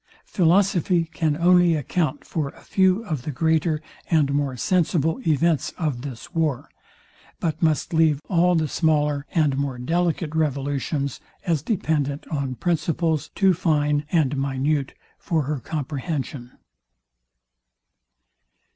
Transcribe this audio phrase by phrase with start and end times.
[0.25, 6.01] Philosophy can only account for a few of the greater and more sensible events of
[6.01, 6.71] this war;
[7.39, 13.53] but must leave all the smaller and more delicate revolutions, as dependent on principles too
[13.53, 16.49] fine and minute for her comprehension.